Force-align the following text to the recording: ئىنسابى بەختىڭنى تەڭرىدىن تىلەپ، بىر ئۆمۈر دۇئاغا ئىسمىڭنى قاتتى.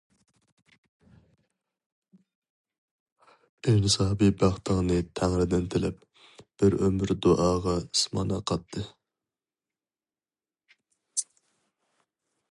ئىنسابى 3.73 4.29
بەختىڭنى 4.39 4.97
تەڭرىدىن 5.19 5.67
تىلەپ، 5.75 6.01
بىر 6.63 6.77
ئۆمۈر 6.87 7.13
دۇئاغا 7.27 7.77
ئىسمىڭنى 7.83 8.39
قاتتى. 8.53 8.85